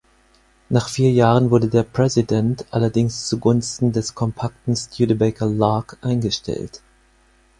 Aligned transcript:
Nach 0.69 0.89
vier 0.89 1.11
Jahren 1.11 1.51
wurde 1.51 1.67
der 1.67 1.83
President 1.83 2.65
allerdings 2.71 3.27
zu 3.27 3.37
Gunsten 3.37 3.91
des 3.91 4.15
kompakten 4.15 4.75
Studebaker 4.75 5.45
Lark 5.45 5.99
eingestellt. 6.01 6.81